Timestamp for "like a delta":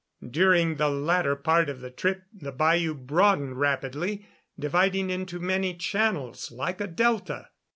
6.51-7.49